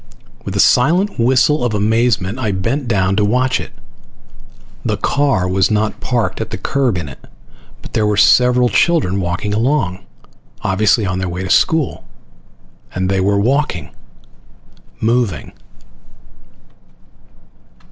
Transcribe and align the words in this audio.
With 0.43 0.55
a 0.55 0.59
silent 0.59 1.19
whistle 1.19 1.63
of 1.63 1.75
amazement 1.75 2.39
I 2.39 2.51
bent 2.53 2.87
down 2.87 3.15
to 3.17 3.23
watch 3.23 3.59
it. 3.61 3.69
The 4.83 4.97
car 4.97 5.47
was 5.47 5.69
not 5.69 5.99
parked 5.99 6.41
at 6.41 6.49
the 6.49 6.57
curb 6.57 6.97
in 6.97 7.07
it, 7.07 7.23
but 7.83 7.93
there 7.93 8.07
were 8.07 8.17
several 8.17 8.67
children 8.67 9.19
walking 9.21 9.53
along, 9.53 9.99
obviously 10.63 11.05
on 11.05 11.19
their 11.19 11.29
way 11.29 11.43
to 11.43 11.51
school. 11.51 12.03
And 12.95 13.11
they 13.11 13.21
were 13.21 13.37
walking. 13.39 13.91
Moving. 14.99 15.51